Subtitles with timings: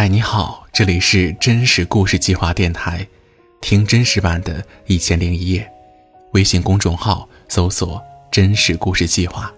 [0.00, 3.06] 嗨，你好，这里是真实故事计划电台，
[3.60, 5.60] 听真实版的《一千零一夜》，
[6.32, 8.02] 微信公众号搜索
[8.32, 9.52] “真实故事计划”，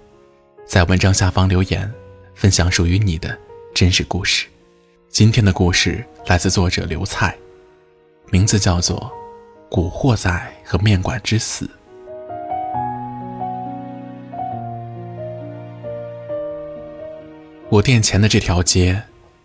[0.66, 1.88] 在文章下方留言，
[2.34, 3.38] 分享属于你的
[3.72, 4.48] 真实故事。
[5.08, 7.36] 今天的故事来自作者刘菜，
[8.32, 8.98] 名字叫做
[9.70, 10.28] 《古惑仔
[10.64, 11.66] 和面馆之死》。
[17.68, 19.00] 我店前的这条街。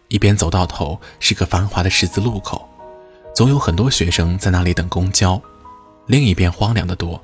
[0.10, 2.68] 一边走到头是个繁华的十字路口，
[3.36, 5.42] 总有很多学生在那里等公交；
[6.06, 7.21] 另一边荒凉的多，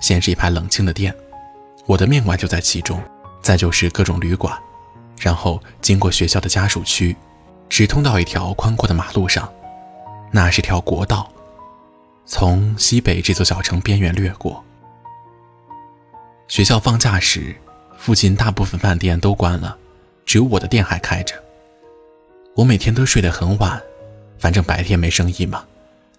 [0.00, 1.14] 先是一排冷清的店，
[1.86, 3.02] 我的面馆就在其中，
[3.40, 4.56] 再就是各种旅馆，
[5.18, 7.16] 然后经过学校的家属区，
[7.68, 9.50] 直通到一条宽阔的马路上，
[10.30, 11.30] 那是条国道，
[12.26, 14.62] 从西北这座小城边缘掠过。
[16.46, 17.56] 学校放假时，
[17.96, 19.78] 附近大部分饭店都关了，
[20.26, 21.34] 只有我的店还开着。
[22.58, 23.80] 我每天都睡得很晚，
[24.36, 25.64] 反正白天没生意嘛，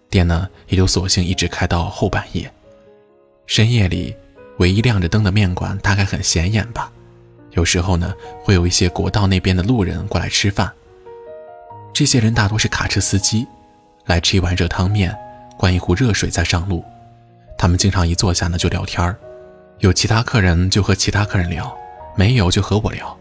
[0.09, 2.49] 店呢也就索性一直开到后半夜。
[3.45, 4.15] 深夜里，
[4.57, 6.89] 唯一亮着灯的面馆大概很显眼吧。
[7.51, 10.71] 有时候呢，会有一些国道那边的路人过来吃饭。
[11.91, 13.45] 这些人大多是卡车司机，
[14.05, 15.13] 来吃一碗热汤面，
[15.57, 16.81] 灌一壶热水再上路。
[17.57, 19.13] 他们经常一坐下呢就聊天儿，
[19.79, 21.77] 有其他客人就和其他客人聊，
[22.15, 23.13] 没有就和我聊。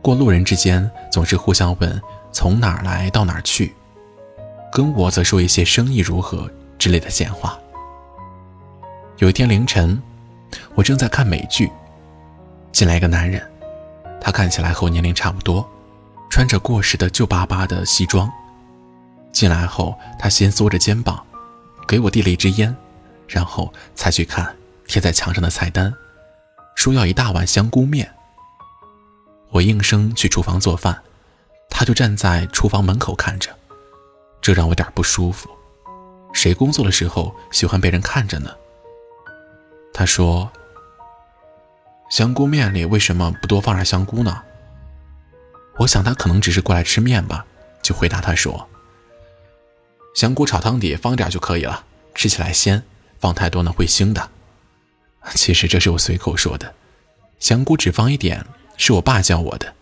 [0.00, 2.00] 过路人之间总是互相问。
[2.32, 3.74] 从哪儿来到哪儿去，
[4.72, 7.58] 跟我则说一些生意如何之类的闲话。
[9.18, 10.00] 有一天凌晨，
[10.74, 11.70] 我正在看美剧，
[12.70, 13.42] 进来一个男人，
[14.20, 15.68] 他看起来和我年龄差不多，
[16.30, 18.30] 穿着过时的旧巴巴的西装。
[19.32, 21.24] 进来后，他先缩着肩膀，
[21.86, 22.74] 给我递了一支烟，
[23.26, 24.54] 然后才去看
[24.86, 25.92] 贴在墙上的菜单，
[26.76, 28.08] 说要一大碗香菇面。
[29.50, 31.02] 我应声去厨房做饭。
[31.68, 33.50] 他就站在厨房门口看着，
[34.40, 35.48] 这让我有点不舒服。
[36.32, 38.54] 谁工作的时候喜欢被人看着呢？
[39.94, 40.50] 他说
[42.10, 44.42] ：“香菇面里为什么不多放点香菇呢？”
[45.78, 47.46] 我想他可能只是过来吃面吧，
[47.82, 48.68] 就回答他说
[50.14, 51.84] ：“香菇炒汤底放点就可以了，
[52.14, 52.82] 吃起来鲜，
[53.20, 54.30] 放太多呢会腥的。”
[55.34, 56.74] 其实这是我随口说的，
[57.38, 58.44] 香菇只放一点，
[58.76, 59.74] 是我爸教我的。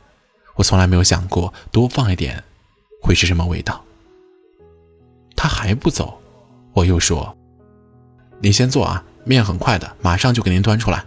[0.57, 2.43] 我从来没有想过多放一点
[3.01, 3.85] 会是什么味道。
[5.37, 6.19] 他还不走，
[6.73, 7.37] 我又说
[8.41, 11.05] ：“你先坐啊，面很快的，马上就给您端出来。”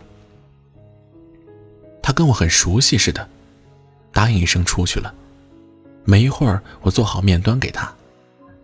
[2.02, 3.28] 他跟我很熟悉似的，
[4.14, 5.14] 答应一声出去了。
[6.06, 7.92] 没一会儿，我做好面端给他，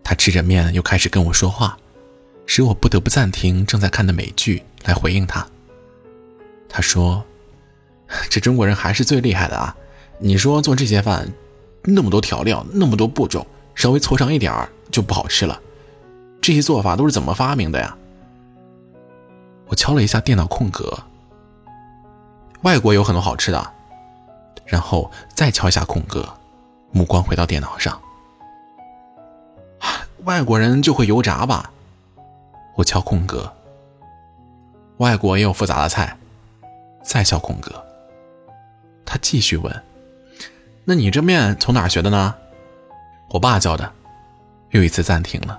[0.02, 1.76] 他吃着面又开始跟我说话，
[2.46, 5.46] 使我不得不暂停正在看的美剧来回应他。
[6.68, 7.24] 他说
[8.30, 9.76] ：“这中国人还是最厉害的啊。”
[10.18, 11.30] 你说做这些饭，
[11.82, 15.60] 那么多调料，那么多步骤，稍微错上一点儿就不好吃了。
[16.40, 17.96] 这些做法都是怎么发明的呀？
[19.66, 20.98] 我敲了一下电脑空格。
[22.62, 23.72] 外国有很多好吃的，
[24.64, 26.26] 然后再敲一下空格，
[26.90, 28.00] 目光回到电脑上。
[30.24, 31.70] 外国人就会油炸吧？
[32.74, 33.52] 我敲空格。
[34.96, 36.16] 外国也有复杂的菜，
[37.04, 37.70] 再敲空格。
[39.04, 39.82] 他继续问。
[40.88, 42.32] 那你这面从哪学的呢？
[43.30, 43.92] 我爸教的。
[44.70, 45.58] 又一次暂停了。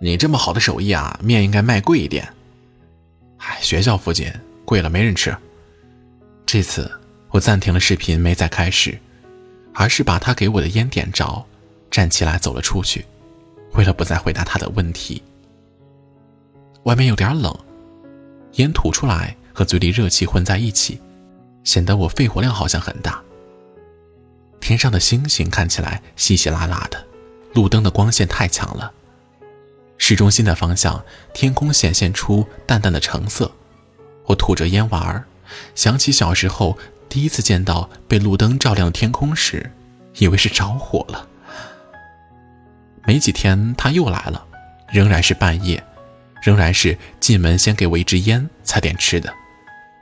[0.00, 2.26] 你这么好的手艺啊，面应该卖贵一点。
[3.38, 4.32] 唉，学校附近
[4.64, 5.36] 贵了没人吃。
[6.46, 6.90] 这次
[7.30, 8.98] 我暂停了视频，没再开始，
[9.74, 11.44] 而是把他给我的烟点着，
[11.90, 13.04] 站起来走了出去，
[13.74, 15.22] 为了不再回答他的问题。
[16.84, 17.54] 外面有点冷，
[18.52, 21.00] 烟吐出来和嘴里热气混在一起，
[21.64, 23.23] 显得我肺活量好像很大。
[24.64, 27.04] 天上的星星看起来稀稀拉拉的，
[27.52, 28.90] 路灯的光线太强了。
[29.98, 31.04] 市中心的方向，
[31.34, 33.52] 天空显现出淡淡的橙色。
[34.24, 35.24] 我吐着烟玩儿，
[35.74, 36.78] 想起小时候
[37.10, 39.70] 第一次见到被路灯照亮的天空时，
[40.14, 41.28] 以为是着火了。
[43.04, 44.46] 没几天他又来了，
[44.90, 45.84] 仍然是半夜，
[46.42, 49.30] 仍然是进门先给我一支烟，才点吃的。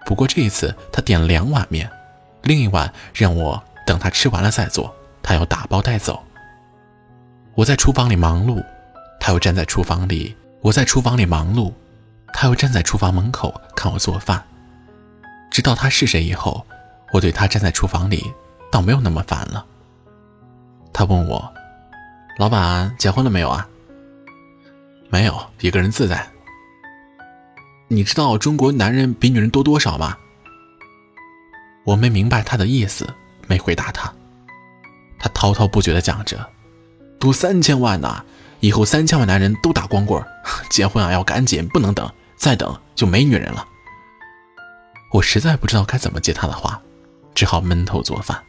[0.06, 1.90] 不过这一次他点了两碗面，
[2.44, 3.60] 另一碗让我。
[3.87, 6.23] 等他吃完了再做，他要打包带走。
[7.55, 8.64] 我在厨房里忙碌，
[9.20, 10.34] 他又站在厨房里。
[10.61, 11.73] 我在厨房里忙碌，
[12.32, 14.43] 他又站在厨房门口看我做饭。
[15.50, 16.64] 知道他是谁以后，
[17.12, 18.32] 我对他站在厨房里
[18.70, 19.67] 倒没有那么烦了。
[20.93, 21.52] 他问我
[22.38, 23.69] ：“老板结婚了没有啊
[25.11, 26.26] ？”“没有，一个人自在。
[27.88, 30.17] ”“你知道中国男人比女人多多少吗？”
[31.85, 33.06] 我没明白他的意思。
[33.46, 34.12] 没回答他，
[35.18, 36.50] 他滔滔不绝地讲着
[37.18, 38.24] ：“赌三千万呢，
[38.60, 40.24] 以后三千万男人都打光棍，
[40.70, 43.66] 结婚啊要赶紧，不能等，再等就没女人了。”
[45.12, 46.80] 我实在不知道该怎么接他的话，
[47.34, 48.42] 只好闷头做饭。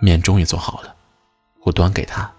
[0.00, 0.94] 面终于做好了，
[1.62, 2.30] 我端给他，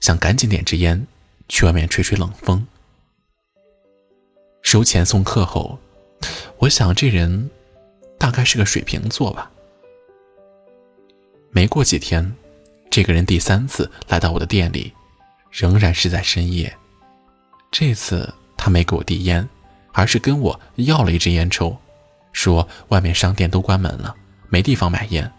[0.00, 1.04] 想赶紧点支烟，
[1.48, 2.64] 去外面吹吹冷风。
[4.62, 5.78] 收钱送客后，
[6.58, 7.50] 我想这人
[8.18, 9.50] 大概是个水瓶座吧。
[11.56, 12.36] 没过几天，
[12.90, 14.92] 这个人第三次来到我的店里，
[15.50, 16.70] 仍然是在深夜。
[17.70, 19.48] 这次他没给我递烟，
[19.92, 21.74] 而是跟我要了一支烟抽，
[22.30, 24.14] 说外面商店都关门了，
[24.50, 25.32] 没地方买烟。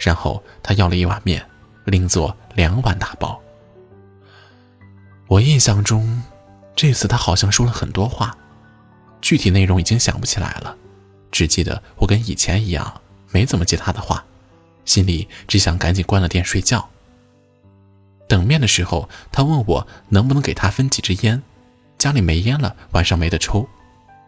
[0.00, 1.40] 然后他要了一碗面，
[1.84, 3.40] 另做两碗打包。
[5.28, 6.20] 我印象中，
[6.74, 8.36] 这次他好像说了很多话，
[9.20, 10.76] 具体内容已经想不起来了，
[11.30, 13.00] 只记得我跟以前一样，
[13.30, 14.24] 没怎么接他的话。
[14.88, 16.88] 心里只想赶紧关了店睡觉。
[18.26, 21.42] 等面的时候，他问我能不能给他分几支烟，
[21.98, 23.68] 家里没烟了，晚上没得抽。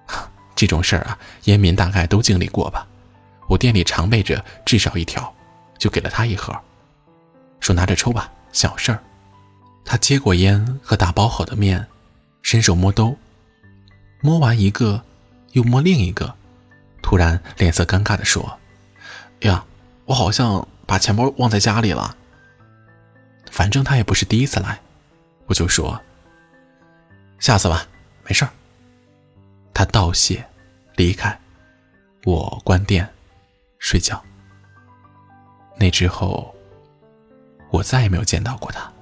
[0.54, 2.86] 这种事儿啊，烟民大概都经历过吧。
[3.48, 5.34] 我店里常备着至少一条，
[5.78, 6.54] 就给了他一盒，
[7.58, 9.02] 说拿着抽吧，小事儿。
[9.82, 11.86] 他接过烟和打包好的面，
[12.42, 13.16] 伸手摸兜，
[14.20, 15.02] 摸完一个，
[15.52, 16.34] 又摸另一个，
[17.00, 18.58] 突然脸色尴尬地说
[19.40, 19.64] ：“呀。”
[20.10, 22.16] 我好像把钱包忘在家里了。
[23.48, 24.80] 反正他也不是第一次来，
[25.46, 26.00] 我就说
[27.38, 27.86] ：“下次吧，
[28.24, 28.50] 没事儿。”
[29.72, 30.44] 他道谢，
[30.96, 31.38] 离开，
[32.24, 33.08] 我关店，
[33.78, 34.20] 睡觉。
[35.76, 36.52] 那之后，
[37.70, 38.92] 我再也没有见到过他。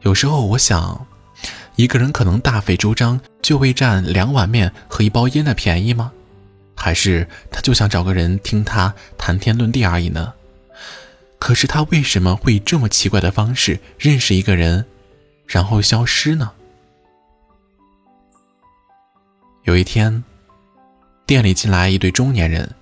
[0.00, 1.06] 有时候我想，
[1.76, 6.12] 一个人可能大费周章就为占两碗面和一包烟的便宜吗？
[6.82, 10.32] 还是他就想找个人听他谈天论地而已呢？
[11.38, 14.86] 可是他为什么会以这么奇怪的方式认识一个人，
[15.46, 16.52] 然后消失呢？
[19.64, 20.24] 有一天，
[21.26, 22.74] 店里进来一对中年人，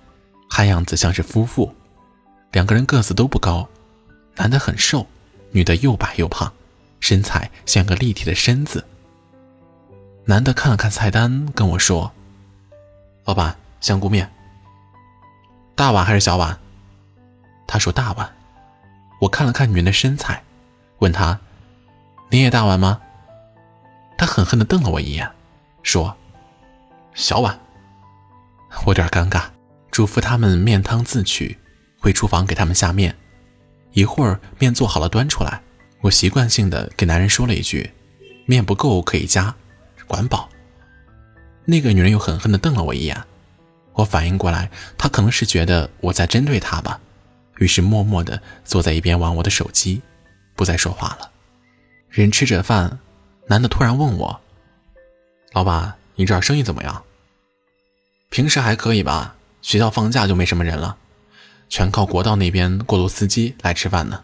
[0.49, 1.75] 看样子像是夫妇，
[2.53, 3.67] 两个人个子都不高，
[4.37, 5.05] 男的很瘦，
[5.51, 6.49] 女的又白又胖，
[7.01, 8.85] 身材像个立体的身子。
[10.23, 12.13] 男的看了看菜单，跟我说
[13.27, 14.29] ：“老板。”香菇面，
[15.75, 16.57] 大碗还是小碗？
[17.67, 18.29] 他说大碗。
[19.21, 20.41] 我看了看女人的身材，
[20.99, 21.39] 问他
[22.31, 23.01] ：“你也大碗吗？”
[24.17, 25.29] 他狠狠地瞪了我一眼，
[25.83, 26.15] 说
[27.13, 27.59] ：“小碗。”
[28.85, 29.43] 我有点尴尬，
[29.91, 31.57] 嘱咐他们面汤自取，
[31.99, 33.15] 回厨房给他们下面。
[33.91, 35.61] 一会儿面做好了端出来，
[36.01, 37.91] 我习惯性的给男人说了一句
[38.47, 39.53] ：“面不够可以加，
[40.07, 40.47] 管饱。”
[41.65, 43.21] 那个女人又狠狠地瞪了我一眼。
[43.99, 46.97] 我反应过来，他可能是觉得我在针对他吧，
[47.57, 50.01] 于是默默地坐在一边玩我的手机，
[50.55, 51.29] 不再说话了。
[52.09, 52.97] 人吃着饭，
[53.47, 54.39] 男的突然问我
[55.51, 57.03] ：“老板，你这儿生意怎么样？
[58.29, 59.35] 平时还可以吧？
[59.61, 60.95] 学校放假就没什么人了，
[61.67, 64.23] 全靠国道那边过路司机来吃饭呢。”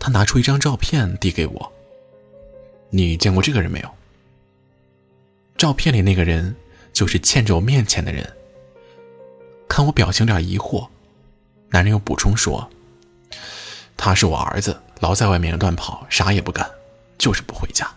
[0.00, 1.72] 他拿出一张照片递给我
[2.88, 3.90] ：“你见过这个人没有？
[5.58, 6.56] 照片里那个人。”
[6.92, 8.30] 就是欠着我面前的人。
[9.68, 10.86] 看我表情有点疑惑，
[11.70, 12.68] 男人又补充说
[13.96, 16.70] ：“他是我儿子，老在外面乱跑，啥也不干，
[17.16, 17.90] 就是不回家。”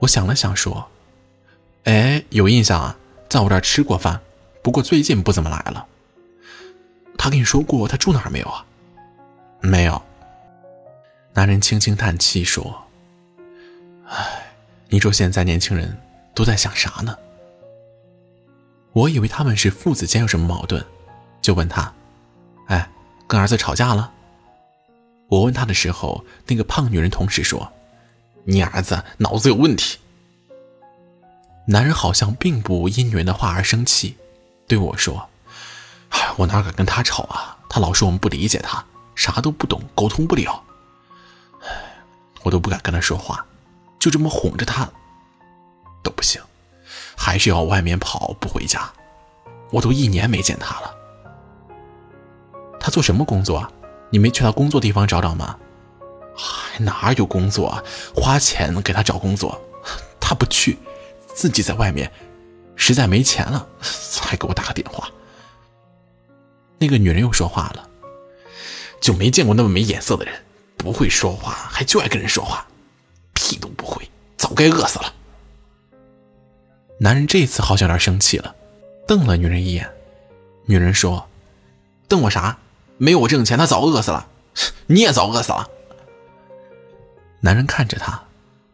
[0.00, 0.88] 我想了想说
[1.84, 2.96] ：“哎，有印象啊，
[3.28, 4.20] 在我这儿吃过饭，
[4.62, 5.86] 不过最近不怎么来了。
[7.18, 8.64] 他跟你说过他住哪儿没有啊
[9.60, 10.00] ？”“没有。”
[11.34, 12.86] 男人轻轻叹气说
[14.08, 14.54] ：“哎，
[14.88, 15.94] 你说现在年轻人。”
[16.34, 17.16] 都在想啥呢？
[18.92, 20.84] 我以为他们是父子间有什么矛盾，
[21.42, 21.92] 就问他
[22.68, 22.90] ：“哎，
[23.26, 24.12] 跟儿子吵架了？”
[25.28, 27.72] 我问他的时候，那个胖女人同时说
[28.44, 29.98] ：“你儿子脑子有问题。”
[31.66, 34.16] 男人好像并不因女人的话而生气，
[34.68, 35.28] 对我说
[36.10, 37.56] ：“哎，我哪敢跟他吵啊？
[37.68, 38.84] 他老说我们不理解他，
[39.16, 40.62] 啥都不懂，沟通不了。
[41.62, 41.68] 哎，
[42.42, 43.44] 我都不敢跟他说话，
[43.98, 44.88] 就这么哄着他。”
[46.04, 46.40] 都不行，
[47.16, 48.88] 还是要外面跑，不回家。
[49.72, 50.94] 我都一年没见他了。
[52.78, 53.66] 他做什么工作？
[54.10, 55.58] 你没去他工作地方找找吗？
[56.36, 57.82] 还哪有工作啊？
[58.14, 59.60] 花钱给他找工作，
[60.20, 60.78] 他不去，
[61.34, 62.12] 自己在外面，
[62.76, 65.08] 实在没钱了才给我打个电话。
[66.78, 67.88] 那个女人又说话了，
[69.00, 70.34] 就没见过那么没眼色的人，
[70.76, 72.66] 不会说话，还就爱跟人说话，
[73.32, 75.12] 屁都不会，早该饿死了。
[76.98, 78.54] 男人这次好像有点生气了，
[79.06, 79.90] 瞪了女人一眼。
[80.66, 81.28] 女人说
[82.08, 82.58] ：“瞪我啥？
[82.96, 84.28] 没有我挣钱，他早饿死了。
[84.86, 85.68] 你也早饿死了。
[87.40, 88.22] 男人看着他，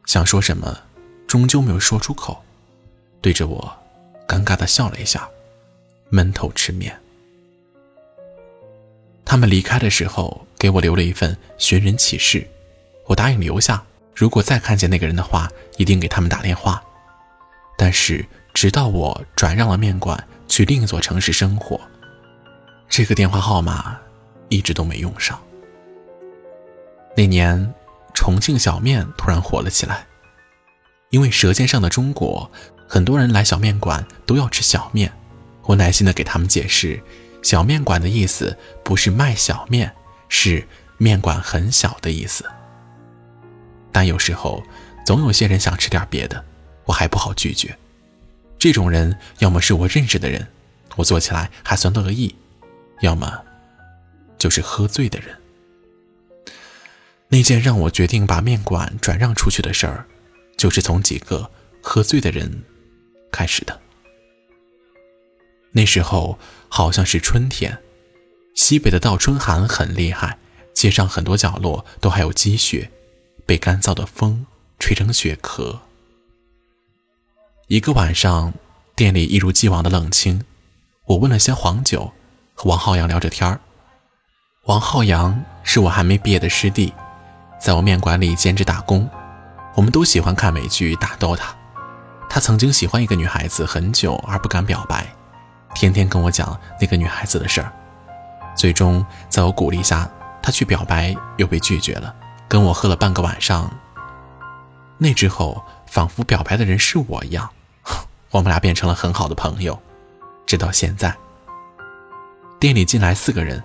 [0.05, 0.79] 想说什么，
[1.27, 2.43] 终究没有说出口，
[3.21, 3.77] 对着我
[4.29, 5.29] 尴尬的笑了一下，
[6.11, 6.97] 闷头吃面。
[9.25, 12.47] 他们离开的时候，给我留了一份寻人启事，
[13.07, 13.83] 我答应留下。
[14.15, 16.83] 如果再看见那个人的话，一定给他们打电话。
[17.83, 18.23] 但是，
[18.53, 21.81] 直到我转让了面馆，去另一座城市生活，
[22.91, 23.99] 这个电话号码
[24.51, 25.41] 一直都没用上。
[27.17, 27.73] 那年，
[28.13, 30.07] 重庆小面突然火了起来，
[31.09, 32.51] 因为《舌尖上的中国》，
[32.87, 35.11] 很多人来小面馆都要吃小面。
[35.63, 37.03] 我耐心的给他们解释。
[37.43, 39.91] 小面馆的意思不是卖小面，
[40.29, 40.69] 是
[40.99, 42.45] 面馆很小的意思。
[43.91, 44.63] 但有时候，
[45.07, 46.45] 总有些人想吃点别的，
[46.91, 47.77] 我还不好拒绝。
[48.59, 50.49] 这种人要么是我认识的人，
[50.97, 52.35] 我做起来还算乐意；
[53.01, 53.43] 要么
[54.37, 55.37] 就是喝醉的人。
[57.29, 60.07] 那件让我决定把面馆转让出去的事儿，
[60.57, 62.65] 就是从几个喝醉的人
[63.31, 63.81] 开始的。
[65.71, 67.79] 那时候好像是春天，
[68.57, 70.39] 西北的倒春寒很厉害，
[70.75, 72.91] 街上很多角落都还有积雪，
[73.47, 74.45] 被干燥的风
[74.81, 75.83] 吹成雪壳。
[77.71, 78.53] 一个晚上，
[78.97, 80.43] 店里一如既往的冷清，
[81.05, 82.12] 我问了些黄酒，
[82.53, 83.61] 和王浩洋聊着天儿。
[84.65, 86.93] 王浩洋是我还没毕业的师弟，
[87.61, 89.09] 在我面馆里兼职打工。
[89.77, 91.39] 我们都喜欢看美剧、打 DOTA。
[92.29, 95.07] 他曾经喜欢一个女孩子很久而不敢表白。
[95.73, 97.73] 天天跟我讲那个女孩子的事儿，
[98.57, 100.11] 最终在我鼓励下，
[100.43, 102.12] 他去表白又被拒绝了，
[102.49, 103.71] 跟我喝了半个晚上。
[104.99, 107.49] 那之后，仿佛表白的人是我一样，
[108.31, 109.79] 我们俩变成了很好的朋友，
[110.47, 111.17] 直到现在。
[112.59, 113.63] 店里进来四个人，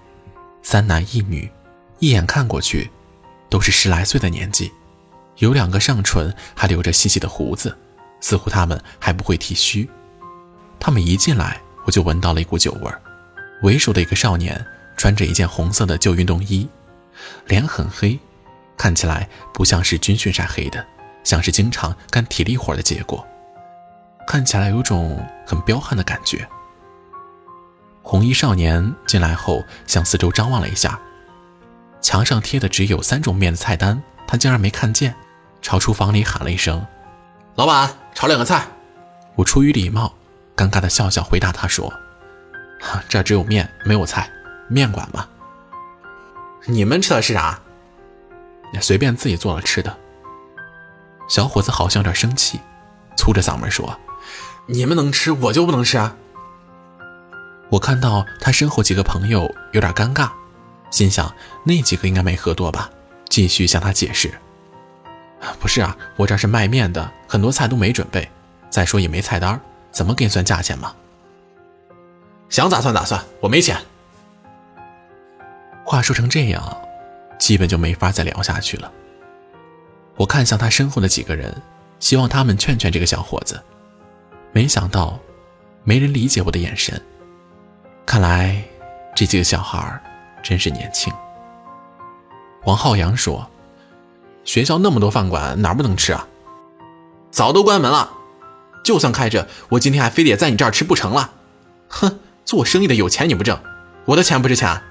[0.63, 1.51] 三男一女，
[1.99, 2.89] 一眼看过去，
[3.49, 4.71] 都是十来岁的年纪，
[5.37, 7.77] 有两个上唇还留着细细的胡子，
[8.21, 9.89] 似乎他们还不会剃须。
[10.79, 11.61] 他们一进来。
[11.85, 12.99] 我就闻到了一股酒味儿。
[13.61, 14.65] 为首的一个少年
[14.97, 16.67] 穿着一件红色的旧运动衣，
[17.45, 18.19] 脸很黑，
[18.75, 20.83] 看起来不像是军训晒黑的，
[21.23, 23.23] 像是经常干体力活的结果，
[24.27, 26.47] 看起来有种很彪悍的感觉。
[28.01, 30.99] 红衣少年进来后向四周张望了一下，
[32.01, 35.15] 墙上贴的只有三种面的菜单，他竟然没看见，
[35.61, 36.85] 朝厨房里喊了一声
[37.55, 38.67] ：“老板，炒两个菜。”
[39.35, 40.13] 我出于礼貌。
[40.55, 41.91] 尴尬的笑笑回答他说
[43.09, 44.31] ：“这只有面，没有菜，
[44.69, 45.27] 面馆嘛。
[46.65, 47.59] 你们吃的是啥？
[48.79, 49.97] 随便自己做了吃的。”
[51.27, 52.61] 小伙子好像有点生气，
[53.17, 53.99] 粗着嗓门说
[54.67, 56.15] ：“你们能吃，我就不能吃啊！”
[57.69, 60.29] 我看到他身后几个朋友有点尴尬，
[60.91, 62.89] 心想那几个应该没喝多吧，
[63.29, 64.33] 继续向他解释
[65.59, 68.29] ：“不是啊，我这是卖面的，很多菜都没准备，
[68.69, 69.59] 再说也没菜单。”
[69.91, 70.93] 怎么给你算价钱嘛？
[72.49, 73.77] 想咋算咋算，我没钱。
[75.85, 76.77] 话说成这样，
[77.39, 78.91] 基本就没法再聊下去了。
[80.17, 81.61] 我看向他身后的几个人，
[82.01, 83.63] 希望他们劝劝这个小伙子，
[84.55, 85.19] 没想到
[85.83, 86.99] 没人理解我的眼神。
[88.05, 88.63] 看来
[89.13, 90.01] 这几个小孩
[90.41, 91.13] 真是年轻。
[92.63, 93.45] 王浩洋说
[94.45, 96.25] ：“学校那么多饭馆，哪不能吃啊？
[97.29, 98.09] 早都关门了。”
[98.81, 101.31] 就算开着，我今天还非得在你这儿吃不成了？
[101.89, 103.59] 哼，做生意的有钱你不挣，
[104.05, 104.81] 我的钱不值钱。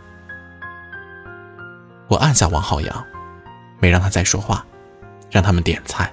[2.09, 3.04] 我按下王浩洋，
[3.80, 4.66] 没让他再说话，
[5.30, 6.12] 让他们点菜。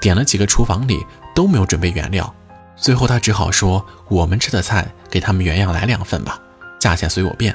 [0.00, 2.34] 点了几个，厨房里都没有准备原料，
[2.76, 6.38] 最后他只好说：“我们吃的菜给他们原样来两份吧，
[6.78, 7.54] 价钱随我便。”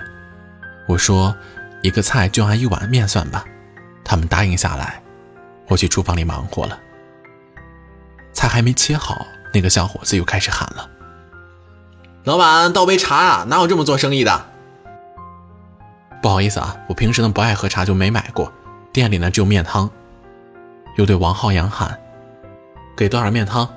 [0.87, 1.35] 我说
[1.83, 3.45] ：“一个菜就按一碗面算吧。”
[4.03, 5.01] 他们答应下来，
[5.67, 6.77] 我去厨房里忙活了。
[8.33, 10.89] 菜还没切好，那个小伙子又开始喊了
[12.25, 13.45] ：“老板，倒杯茶啊！
[13.47, 14.47] 哪有这么做生意的？”
[16.21, 18.51] 不好意思啊，我平时呢不爱喝茶，就没买过。
[18.91, 19.89] 店里呢只有面汤。
[20.97, 21.97] 又对王浩洋喊
[22.95, 23.67] ：“给多少面汤？”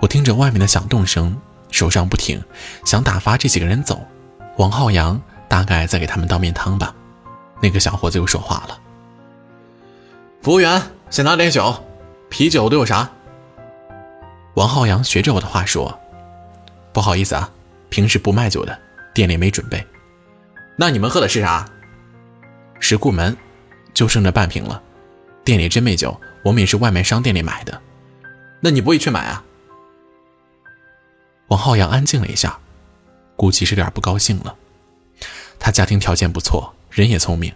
[0.00, 1.36] 我听着外面的响动声，
[1.70, 2.42] 手上不停，
[2.84, 4.00] 想打发这几个人走。
[4.56, 6.94] 王浩洋大概在给他们倒面汤吧。
[7.60, 8.78] 那个小伙子又说话了
[10.42, 11.74] ：“服务员，先拿点酒。”
[12.30, 13.10] 啤酒都有啥？
[14.54, 15.98] 王浩洋学着我的话说
[16.92, 17.50] ：“不好意思啊，
[17.88, 18.78] 平时不卖酒的，
[19.12, 19.84] 店里没准备。
[20.76, 21.68] 那你们喝的是啥？
[22.78, 23.36] 石库门，
[23.92, 24.80] 就剩这半瓶了。
[25.44, 27.80] 店里真没酒，我们也是外面商店里买的。
[28.60, 29.44] 那你不会去买啊？”
[31.48, 32.58] 王浩洋安静了一下，
[33.36, 34.54] 估计是有点不高兴了。
[35.58, 37.52] 他家庭条件不错，人也聪明，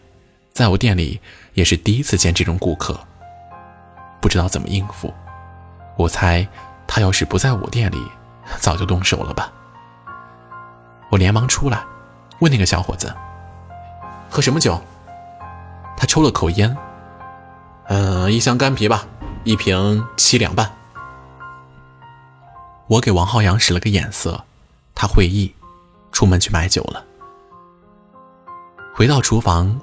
[0.53, 1.21] 在我店里
[1.55, 2.99] 也是第一次见这种顾客，
[4.21, 5.15] 不知道怎么应付。
[5.97, 6.47] 我猜
[6.87, 8.03] 他要是不在我店里，
[8.59, 9.53] 早就动手了吧。
[11.11, 11.85] 我连忙出来，
[12.41, 13.15] 问那个小伙子
[14.29, 14.83] ：“喝什么酒？”
[15.97, 16.77] 他抽了口烟，
[17.89, 19.07] 嗯，一箱干啤吧，
[19.45, 20.75] 一瓶七两半。
[22.87, 24.45] 我给王浩洋使了个眼色，
[24.95, 25.55] 他会意，
[26.13, 27.05] 出门去买酒了。
[28.95, 29.79] 回到厨房，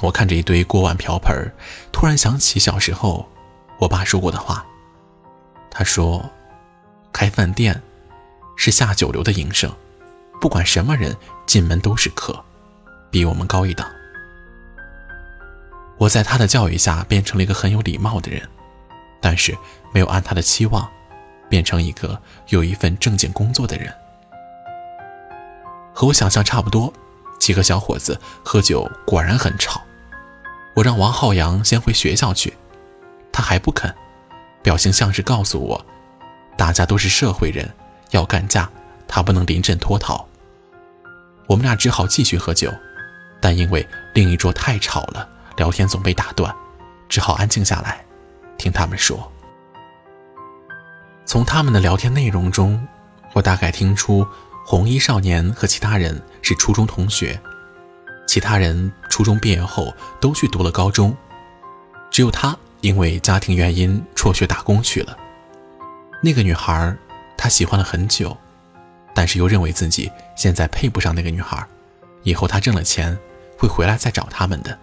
[0.00, 1.52] 我看着一堆锅碗瓢盆，
[1.90, 3.26] 突然想起小时候
[3.78, 4.64] 我爸说过的话。
[5.70, 6.28] 他说
[7.12, 7.80] ：“开饭店
[8.56, 9.74] 是下九流的营生，
[10.38, 12.44] 不管什么人进门都是客，
[13.10, 13.90] 比我们高一档。”
[16.02, 18.42] 我在他的教育下变成了一个很有礼貌的人，
[19.20, 19.56] 但是
[19.92, 20.90] 没有按他的期望，
[21.48, 23.94] 变成一个有一份正经工作的人。
[25.94, 26.92] 和我想象差不多，
[27.38, 29.80] 几个小伙子喝酒果然很吵。
[30.74, 32.52] 我让王浩洋先回学校去，
[33.30, 33.94] 他还不肯，
[34.60, 35.86] 表情像是告诉我，
[36.56, 37.72] 大家都是社会人，
[38.10, 38.68] 要干架，
[39.06, 40.26] 他不能临阵脱逃。
[41.46, 42.74] 我们俩只好继续喝酒，
[43.40, 45.28] 但因为另一桌太吵了。
[45.56, 46.54] 聊天总被打断，
[47.08, 48.04] 只好安静下来，
[48.56, 49.30] 听他们说。
[51.24, 52.86] 从他们的聊天内容中，
[53.32, 54.26] 我大概听出
[54.66, 57.40] 红衣少年和其他人是初中同学，
[58.26, 61.16] 其他人初中毕业后都去读了高中，
[62.10, 65.16] 只有他因为家庭原因辍学打工去了。
[66.20, 66.94] 那个女孩，
[67.36, 68.36] 他喜欢了很久，
[69.14, 71.64] 但是又认为自己现在配不上那个女孩，
[72.22, 73.16] 以后他挣了钱
[73.58, 74.78] 会回来再找他们的。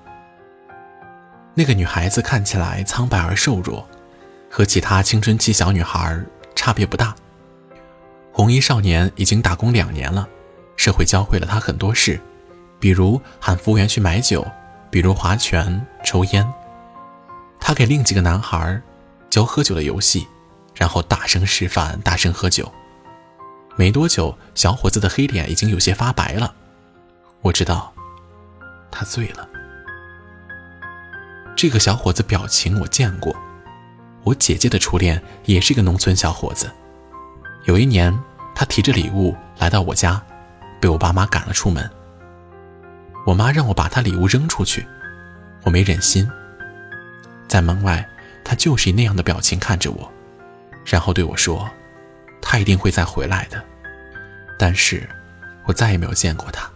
[1.56, 3.86] 那个女孩子看起来苍白而瘦弱，
[4.50, 6.24] 和其他青春期小女孩
[6.56, 7.14] 差别不大。
[8.32, 10.28] 红衣少年已经打工两年了，
[10.78, 12.20] 社会教会了他很多事，
[12.80, 14.48] 比如喊服务员去买酒，
[14.90, 16.50] 比如划拳、抽烟。
[17.60, 18.82] 他给另几个男孩
[19.30, 20.26] 教喝酒的游戏，
[20.76, 22.72] 然后大声示范，大声喝酒。
[23.76, 26.54] 没多久，小伙子的黑脸已经有些发白了。
[27.42, 27.94] 我知道，
[28.90, 29.49] 他醉了。
[31.62, 33.36] 这个小伙子表情我见过，
[34.24, 36.72] 我姐姐的初恋也是一个农村小伙子。
[37.66, 38.18] 有一年，
[38.56, 40.24] 他提着礼物来到我家，
[40.80, 41.92] 被我爸妈赶了出门。
[43.26, 44.88] 我妈让我把他礼物扔出去，
[45.66, 46.26] 我没忍心。
[47.46, 48.08] 在门外，
[48.46, 50.10] 他就是以那样的表情看着我，
[50.86, 51.70] 然后对我说
[52.42, 53.62] ：“他一定会再回来的。”
[54.58, 55.06] 但是，
[55.66, 56.72] 我再也没有见过他。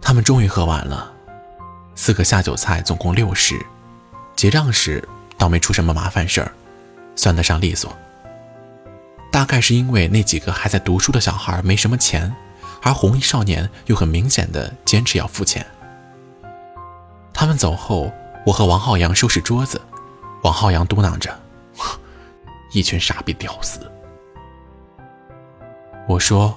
[0.00, 1.14] 他们终于喝完了。
[2.00, 3.60] 四个下酒菜总共六十，
[4.36, 5.06] 结账时
[5.36, 6.52] 倒没出什么麻烦事儿，
[7.16, 7.92] 算得上利索。
[9.32, 12.32] 大概是因为那几个还在读书的小孩没什么钱，
[12.82, 15.66] 而红衣少年又很明显的坚持要付钱。
[17.34, 18.12] 他们走后，
[18.46, 19.80] 我和王浩洋收拾桌子，
[20.44, 21.36] 王浩洋嘟囔着
[22.70, 23.80] ：“一群傻逼屌丝。”
[26.06, 26.56] 我说：“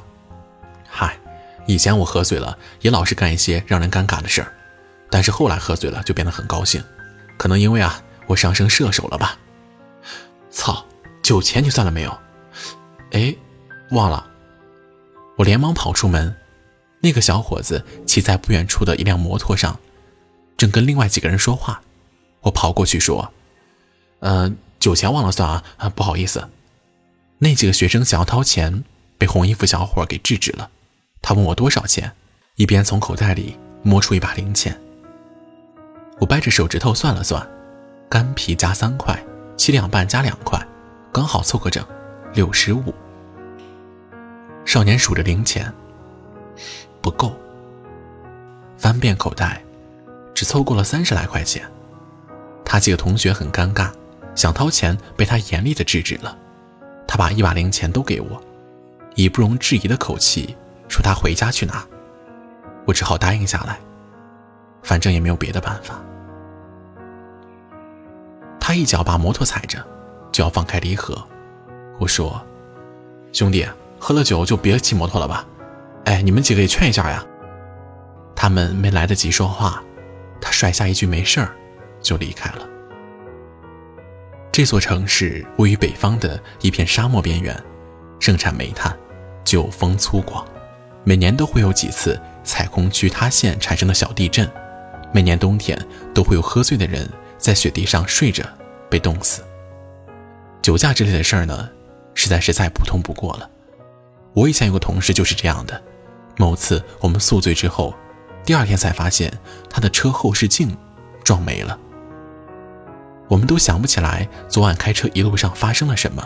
[0.88, 1.18] 嗨，
[1.66, 4.54] 以前我喝醉了也老是干一些让人尴尬的事儿。”
[5.12, 6.84] 但是后来喝醉了就变得很高兴，
[7.38, 9.38] 可能因为啊我上升射手了吧？
[10.50, 10.84] 操，
[11.22, 12.18] 酒钱你算了没有？
[13.12, 13.36] 哎，
[13.92, 14.26] 忘了。
[15.38, 16.36] 我连忙跑出门，
[17.02, 19.80] 那个小伙子骑在不远处的一辆摩托上，
[20.58, 21.82] 正跟另外几个人说话。
[22.42, 23.34] 我跑过去说
[24.20, 26.50] ：“呃，酒钱忘了算啊，啊不好意思。”
[27.40, 28.84] 那几个学生想要掏钱，
[29.18, 30.70] 被红衣服小伙给制止了。
[31.22, 32.12] 他问我多少钱，
[32.56, 34.81] 一边从口袋里摸出一把零钱。
[36.22, 37.46] 我掰着手指头算了算，
[38.08, 39.20] 干皮加三块，
[39.58, 40.64] 七两半加两块，
[41.12, 41.84] 刚好凑个整，
[42.36, 42.94] 六十五。
[44.64, 45.74] 少年数着零钱，
[47.02, 47.36] 不够。
[48.78, 49.64] 翻遍口袋，
[50.36, 51.68] 只凑够了三十来块钱。
[52.64, 53.90] 他几个同学很尴尬，
[54.36, 56.38] 想掏钱被他严厉的制止了。
[57.08, 58.40] 他把一把零钱都给我，
[59.16, 60.56] 以不容置疑的口气
[60.88, 61.84] 说他回家去拿。
[62.86, 63.80] 我只好答应下来，
[64.84, 66.00] 反正也没有别的办法。
[68.62, 69.84] 他一脚把摩托踩着，
[70.32, 71.18] 就要放开离合。
[72.00, 72.40] 我说
[73.34, 73.68] ：“兄弟，
[74.00, 75.44] 喝了酒就别骑摩托了吧？
[76.06, 77.26] 哎，你们几个也劝一下呀。”
[78.36, 79.84] 他们没来得及说话，
[80.40, 81.56] 他甩下一句“没事儿”，
[82.02, 82.68] 就离开了。
[84.52, 87.60] 这座城市位于北方的一片沙漠边缘，
[88.20, 88.96] 盛产煤炭，
[89.44, 90.46] 酒风粗犷，
[91.04, 94.48] 每年都会有几次采空区塌陷产生的小地震，
[95.12, 95.78] 每年冬天
[96.14, 97.10] 都会有喝醉的人。
[97.42, 98.48] 在雪地上睡着，
[98.88, 99.44] 被冻死。
[100.62, 101.68] 酒驾之类的事儿呢，
[102.14, 103.50] 实在是再普通不过了。
[104.34, 105.82] 我以前有个同事就是这样的。
[106.38, 107.96] 某次我们宿醉之后，
[108.46, 109.34] 第二天才发现
[109.70, 110.78] 他的车后视镜
[111.24, 111.78] 撞没了。
[113.28, 116.24] 我们都想不起来昨晚开车一路上发生了什么。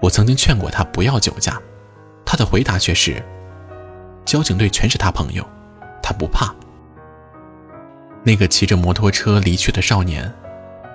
[0.00, 1.60] 我曾经劝过他不要酒驾，
[2.24, 3.22] 他的回答却是
[4.24, 5.46] ：“交警队全是他朋友，
[6.02, 6.54] 他不怕。”
[8.22, 10.30] 那个骑着摩托车离去的少年，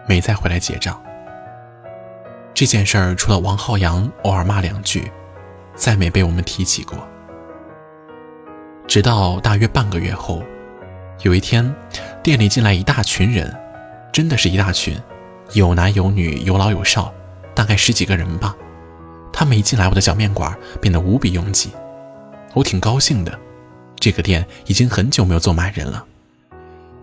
[0.08, 1.02] 没再回来结账。
[2.54, 5.12] 这件事儿除了王浩洋偶尔骂两句，
[5.76, 6.98] 再没被我们提起过。
[8.88, 10.44] 直到大约半个月后，
[11.24, 11.76] 有一天，
[12.22, 13.54] 店里进来一大群人，
[14.14, 14.96] 真的是一大群，
[15.54, 17.12] 有男有女，有老有少，
[17.56, 18.56] 大概十几个人吧。
[19.34, 21.72] 他们一进来，我的小面馆变得无比拥挤，
[22.54, 23.38] 我挺高兴的。
[24.00, 26.06] 这个店已经很久没有坐满人了。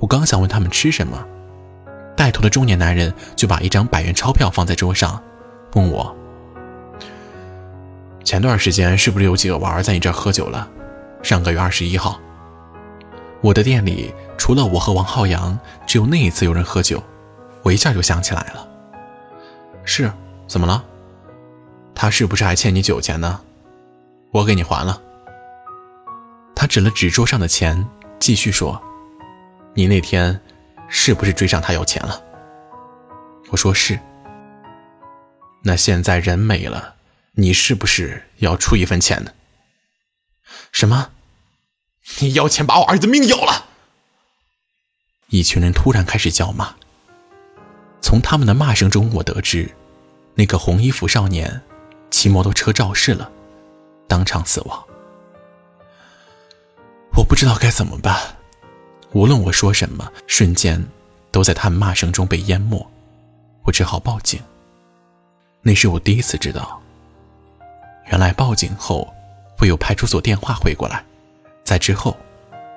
[0.03, 1.17] 我刚想问他们吃什么，
[2.17, 5.23] 带头的中年男人就把一张百元钞票放在桌上，
[5.75, 6.13] 问我
[8.25, 10.69] ：“前段时间是不是有几个娃儿在你这儿喝酒了？”
[11.23, 12.19] 上个月二十一号，
[13.41, 17.01] 我的店里除了我和王浩洋，只有那一次有人喝酒。
[17.63, 18.69] 我一下就想起来了。
[19.85, 20.13] 是，
[20.49, 20.85] 怎么了？
[21.95, 23.41] 他是不是还欠你酒钱呢？
[24.33, 25.01] 我给你还了。
[26.57, 27.87] 他指了指桌上的钱，
[28.19, 28.83] 继续说
[29.75, 30.41] ：“你那天
[30.89, 32.23] 是不是追上他要钱了？”
[33.51, 33.99] 我说是。
[35.63, 36.97] 那现在人没了，
[37.33, 39.33] 你是不是要出一份钱呢？
[40.73, 41.11] 什么？
[42.19, 43.67] 你要钱把我儿子命要了！
[45.29, 46.75] 一群人突然开始叫骂。
[48.01, 49.71] 从他们的骂声中，我得知，
[50.35, 51.63] 那个红衣服少年
[52.11, 53.31] 骑摩托车肇事了，
[54.09, 54.85] 当场死亡。
[57.17, 58.37] 我不知道该怎么办，
[59.13, 60.85] 无论我说什么，瞬间
[61.31, 62.87] 都在他们骂声中被淹没。
[63.63, 64.41] 我只好报警。
[65.61, 66.81] 那是我第一次知道，
[68.11, 69.13] 原来报警后。
[69.55, 71.05] 会有派出所电话回过来，
[71.63, 72.17] 在之后，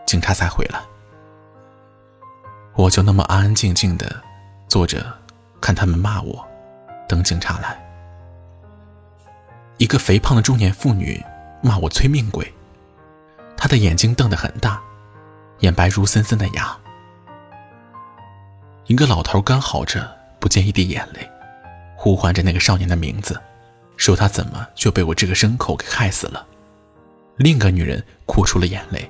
[0.05, 0.79] 警察才回来。
[2.75, 4.21] 我就那么安安静静的
[4.67, 5.03] 坐着，
[5.59, 6.45] 看他们骂我，
[7.07, 7.83] 等警察来。
[9.77, 11.19] 一个肥胖的中年妇女
[11.63, 12.53] 骂我催命鬼，
[13.57, 14.79] 她的眼睛瞪得很大，
[15.59, 16.75] 眼白如森森的牙。
[18.85, 20.07] 一个老头干嚎着，
[20.39, 21.27] 不见一滴眼泪，
[21.95, 23.41] 呼唤着那个少年的名字，
[23.97, 26.45] 说他怎么就被我这个牲口给害死了。
[27.37, 29.09] 另一个女人哭出了眼泪，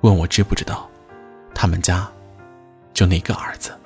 [0.00, 0.88] 问我知不知道，
[1.54, 2.10] 他们家
[2.92, 3.78] 就那个儿子。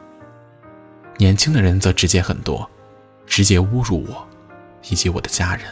[1.16, 2.68] 年轻的人则直接很多，
[3.26, 4.26] 直接侮辱我
[4.88, 5.66] 以及我的家人。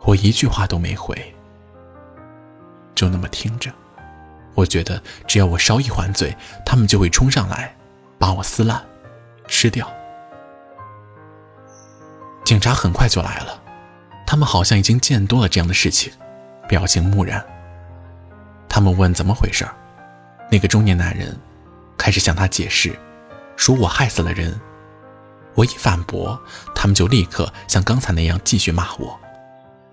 [0.00, 1.16] 我一句话都没回，
[2.94, 3.72] 就那么听着。
[4.54, 7.74] 我觉得只要我稍一还嘴，他们就会冲上来，
[8.18, 8.80] 把我撕烂，
[9.48, 9.90] 吃掉。
[12.44, 13.60] 警察很快就来了。
[14.26, 16.12] 他们好像已经见多了这样的事情，
[16.68, 17.44] 表情木然。
[18.68, 19.66] 他们问怎么回事
[20.50, 21.38] 那个中年男人
[21.96, 22.98] 开始向他解释，
[23.56, 24.58] 说我害死了人。
[25.54, 26.40] 我一反驳，
[26.74, 29.18] 他们就立刻像刚才那样继续骂我。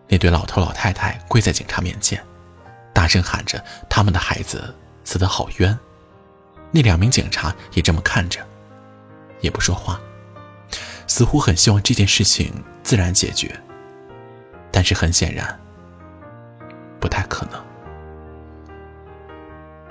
[0.08, 2.24] 那对老头老太太跪在警察面前，
[2.94, 4.74] 大声喊着他们的孩子
[5.04, 5.78] 死得好冤。
[6.72, 8.40] 那两名警察也这么看着，
[9.42, 10.00] 也不说话，
[11.06, 12.52] 似乎很希望这件事情
[12.84, 13.54] 自然解决。
[14.72, 15.60] 但是很显然，
[17.00, 17.62] 不太可能。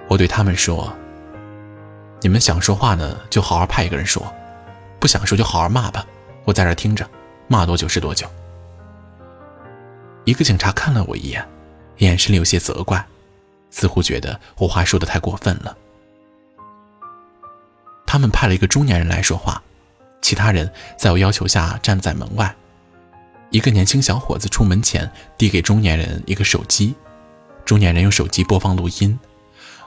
[0.09, 0.91] 我对他们说
[2.23, 4.23] ：“你们想说话呢，就好好派一个人说；
[4.99, 6.05] 不想说就好好骂吧，
[6.45, 7.07] 我在这听着，
[7.47, 8.27] 骂多久是多久。”
[10.25, 11.47] 一个警察看了我一眼，
[12.01, 13.05] 眼神里有些责怪，
[13.71, 15.77] 似乎觉得我话说的太过分了。
[18.07, 19.63] 他们派了一个中年人来说话，
[20.21, 22.55] 其他人在我要求下站在门外。
[23.51, 26.95] 一个年轻小伙子出门前递给中年人一个手机，
[27.65, 29.19] 中年人用手机播放录音，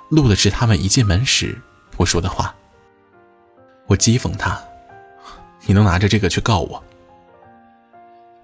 [0.10, 1.60] 录的是他们一进门时
[1.98, 2.54] 我说的话。
[3.88, 4.62] 我讥讽他
[5.66, 6.84] ：“你能拿着这个去告我？”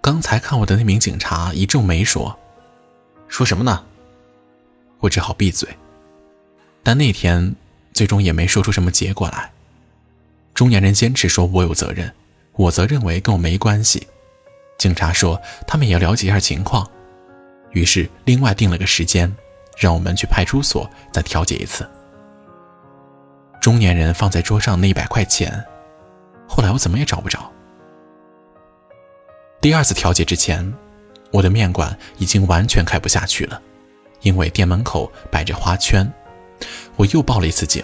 [0.01, 2.37] 刚才看我的那名警察一皱眉说
[3.29, 3.85] ：“说什么呢？”
[4.99, 5.69] 我只好闭嘴。
[6.83, 7.55] 但那天
[7.93, 9.49] 最终也没说出什么结果来。
[10.53, 12.11] 中年人坚持说我有责任，
[12.53, 14.05] 我则认为跟我没关系。
[14.77, 16.89] 警察说：“他们也要了解一下情况。”
[17.71, 19.33] 于是另外定了个时间，
[19.77, 21.87] 让我们去派出所再调解一次。
[23.61, 25.63] 中年人放在桌上那一百块钱，
[26.47, 27.51] 后来我怎么也找不着。
[29.61, 30.73] 第二次调解之前，
[31.31, 33.61] 我的面馆已经完全开不下去了，
[34.21, 36.11] 因为店门口摆着花圈。
[36.95, 37.83] 我又报了一次警，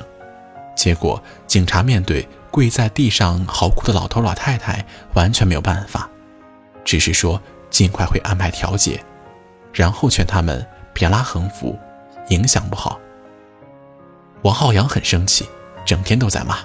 [0.75, 6.09] 结果警察面对跪在地上嚎哭的老头老太太，完全没有办法。
[6.83, 9.03] 只是说尽快会安排调解，
[9.73, 11.77] 然后劝他们别拉横幅，
[12.29, 12.99] 影响不好。
[14.41, 15.47] 王浩洋很生气，
[15.85, 16.57] 整天都在骂，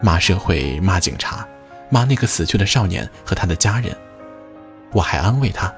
[0.00, 1.46] 骂社会，骂警察，
[1.90, 3.94] 骂那个死去的少年和他的家人。
[4.92, 5.72] 我还安慰他，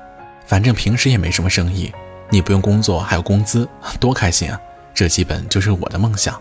[0.47, 1.93] 反正平时也没什么生意，
[2.31, 4.61] 你不用工作还有工资，多开心啊！
[4.95, 6.41] 这基本就是我的梦想。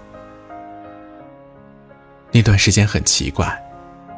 [2.31, 3.61] 那段时间很奇怪，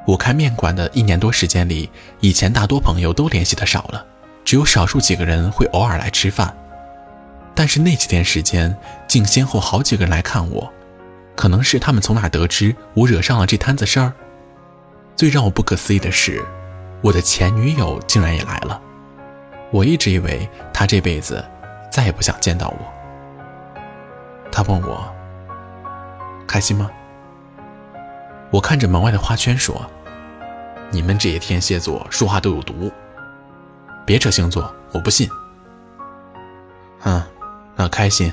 [0.07, 4.05] 我开面馆的一年多时间里，以前大多朋友都联系的少了，
[4.43, 6.55] 只有少数几个人会偶尔来吃饭。
[7.55, 8.75] 但是那几天时间，
[9.07, 10.71] 竟先后好几个人来看我，
[11.35, 14.13] 可能是他们从哪得知我惹上了这摊子事儿。
[15.15, 16.43] 最让我不可思议的是，
[17.01, 18.81] 我的前女友竟然也来了。
[19.73, 21.43] 我一直以为他这辈子
[21.91, 22.77] 再也不想见到我。
[24.51, 25.11] 他问我
[26.45, 26.91] ：“开心吗？”
[28.53, 29.83] 我看着门外的花圈说
[30.91, 32.91] ：“你们这些天蝎座说话都有毒，
[34.05, 35.27] 别扯星座，我不信。”
[37.03, 37.21] 嗯。
[37.75, 38.31] 那开心？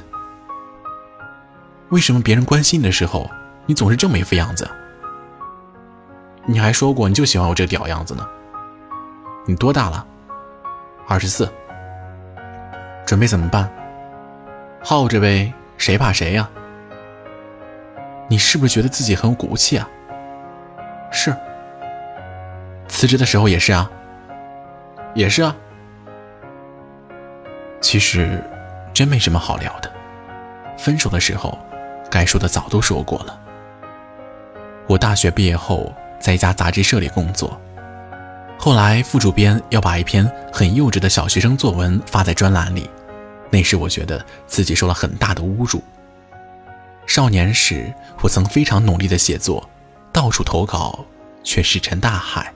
[1.88, 3.30] 为什么别人关心你的时候，
[3.64, 4.70] 你总是这么一副样子？
[6.44, 8.28] 你还说过你就喜欢我这个屌样子呢。
[9.46, 10.06] 你多大了？
[11.10, 11.52] 二十四。
[13.04, 13.68] 准备怎么办？
[14.80, 16.48] 耗着呗，谁怕谁呀？
[18.28, 19.88] 你是不是觉得自己很有骨气啊？
[21.10, 21.34] 是。
[22.86, 23.90] 辞职的时候也是啊。
[25.12, 25.56] 也是啊。
[27.80, 28.40] 其实。
[28.92, 29.90] 真没什么好聊的。
[30.76, 31.58] 分手的时候，
[32.10, 33.40] 该说的早都说过了。
[34.86, 37.58] 我大学毕业后在一家杂志社里工作，
[38.62, 42.90] 后来副主编要把一篇很幼稚的小学生作文发在专栏里，
[43.48, 45.82] 那时我觉得自己受了很大的侮辱。
[47.06, 49.66] 少年时我曾非常努力的写作，
[50.12, 51.02] 到处投稿，
[51.42, 52.52] 却石沉大海。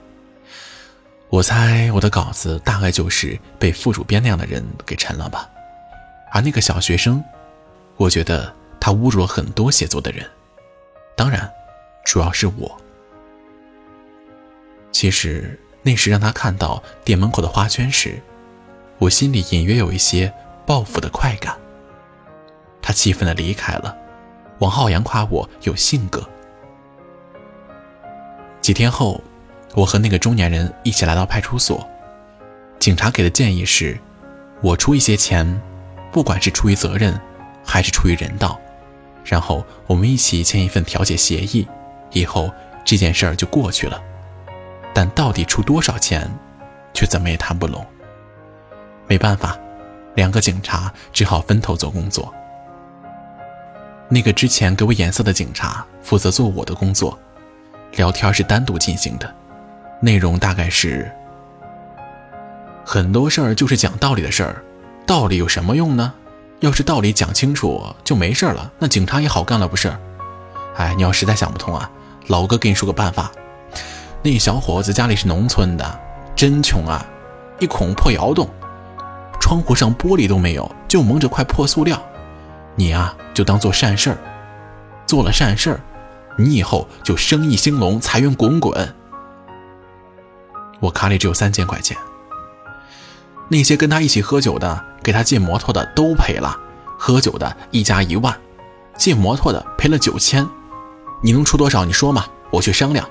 [1.29, 5.49] 我猜我的稿子大概就是被副主编那样的人给沉了吧。
[6.31, 7.23] 而那个小学生，
[7.97, 10.23] 我觉得他侮辱了很多写作的人，
[11.17, 11.51] 当然，
[12.05, 12.79] 主要是我。
[14.91, 18.19] 其实那时让他看到店门口的花圈时，
[18.97, 20.33] 我心里隐约有一些
[20.65, 21.55] 报复的快感。
[22.81, 23.95] 他气愤的离开了，
[24.57, 26.27] 王浩洋夸我有性格。
[28.61, 29.21] 几天后，
[29.75, 31.87] 我和那个中年人一起来到派出所，
[32.79, 33.95] 警察给的建议是，
[34.61, 35.61] 我出一些钱。
[36.11, 37.19] 不管是出于责任，
[37.63, 38.59] 还是出于人道，
[39.23, 41.67] 然后我们一起签一份调解协议，
[42.11, 42.49] 以后
[42.83, 44.01] 这件事儿就过去了。
[44.95, 46.31] 但到底出多少钱，
[46.93, 47.85] 却怎么也谈不拢。
[49.07, 49.57] 没办法，
[50.15, 52.33] 两个警察只好分头做工作。
[54.07, 57.19] 那个之前给我眼色的警察负责做我的工作，
[57.97, 59.35] 聊天是单独进行的，
[59.99, 61.11] 内容大概是：
[62.85, 64.63] 很多事儿就是讲道理的事儿。
[65.05, 66.13] 道理有什么用呢？
[66.61, 69.93] 要是道理讲清楚就没事了，那警察也好干了，不是？
[70.77, 71.91] 哎，你要实在想不通啊，
[72.27, 73.29] 老哥给你说个办法。
[74.25, 75.99] 那小伙子家里是农村的，
[76.35, 77.05] 真穷啊，
[77.59, 78.49] 一孔破窑洞，
[79.39, 82.01] 窗户上玻璃都没有，就蒙着块破塑料。
[82.73, 84.17] 你啊，就当做善事儿，
[85.05, 85.79] 做了善事儿，
[86.39, 88.95] 你以后就生意兴隆，财源滚滚。
[90.79, 91.95] 我卡里只有三千块钱。
[93.47, 96.57] 那些跟他一起喝酒的、给他借摩托的都赔了，
[96.97, 98.35] 喝酒的一家一万，
[98.97, 100.49] 借摩托的赔了九千，
[101.21, 101.85] 你能出多少？
[101.85, 103.07] 你说嘛，我去商量。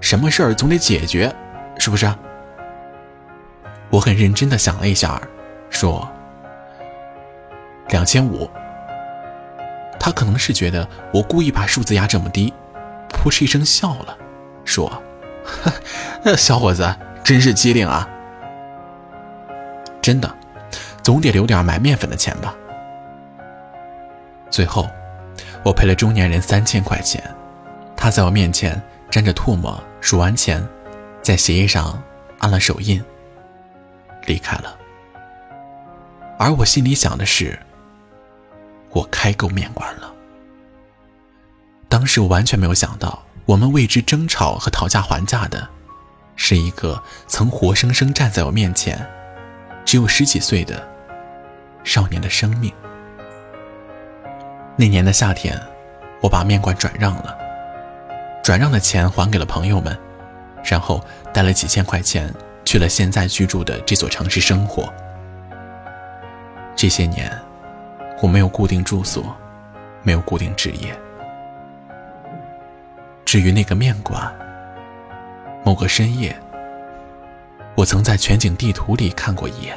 [0.00, 1.34] 什么事儿总得解决，
[1.78, 2.12] 是不是？
[3.90, 5.20] 我很认真的想了一下，
[5.70, 6.08] 说
[7.88, 8.48] 两千五。
[9.98, 12.52] 他可能是觉得我故意把数字压这么低，
[13.08, 14.16] 扑哧一声笑了，
[14.64, 15.02] 说
[16.38, 18.08] ：“小伙子真是机灵啊。”
[20.00, 20.32] 真的，
[21.02, 22.54] 总得留点买面粉的钱吧。
[24.48, 24.88] 最后，
[25.64, 27.20] 我赔了中年人三千块钱，
[27.96, 30.66] 他在我面前沾着唾沫数完钱，
[31.22, 32.02] 在协议上
[32.38, 33.02] 按了手印，
[34.26, 34.76] 离开了。
[36.38, 37.58] 而我心里想的是，
[38.90, 40.12] 我开够面馆了。
[41.88, 45.68] 当时我完全没有想到，我们为之争吵和讨价还价的，
[46.34, 49.04] 是一个曾活生生站在我面前。
[49.84, 50.84] 只有十几岁的
[51.84, 52.72] 少年的生命。
[54.76, 55.56] 那年的夏天，
[56.20, 57.38] 我把面馆转让了，
[58.46, 59.98] 转让的钱还给了朋友们，
[60.62, 61.04] 然后
[61.34, 62.32] 带了几千块钱
[62.64, 64.88] 去了现在居住的这座城市生活。
[66.76, 67.28] 这些年，
[68.22, 69.34] 我没有固定住所，
[70.04, 70.96] 没有固定职业。
[73.24, 74.32] 至于那个面馆，
[75.64, 76.38] 某个深夜，
[77.74, 79.76] 我曾在全景地图里看过一眼，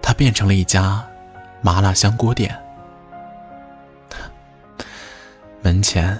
[0.00, 1.04] 它变成了一家
[1.60, 2.56] 麻辣香锅店，
[5.62, 6.16] 门前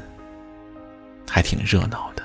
[1.29, 2.16] 还挺热闹的。